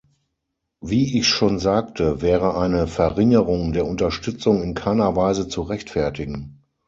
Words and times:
Wie 0.79 1.19
ich 1.19 1.27
schon 1.27 1.59
sagte, 1.59 2.23
wäre 2.23 2.57
eine 2.57 2.87
Verringerung 2.87 3.71
der 3.71 3.85
Unterstützung 3.85 4.63
in 4.63 4.73
keiner 4.73 5.15
Weise 5.15 5.47
zu 5.47 5.61
rechtfertigen. 5.61 6.63